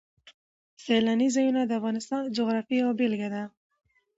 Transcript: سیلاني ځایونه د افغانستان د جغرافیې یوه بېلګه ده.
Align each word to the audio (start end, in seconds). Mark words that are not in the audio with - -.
سیلاني 0.83 1.27
ځایونه 1.35 1.61
د 1.65 1.71
افغانستان 1.79 2.19
د 2.23 2.27
جغرافیې 2.37 2.77
یوه 2.81 2.93
بېلګه 2.99 3.29
ده. 3.33 3.43